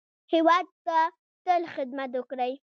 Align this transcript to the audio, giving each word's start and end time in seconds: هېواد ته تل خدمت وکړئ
هېواد 0.33 0.67
ته 0.85 0.97
تل 1.45 1.61
خدمت 1.73 2.11
وکړئ 2.15 2.53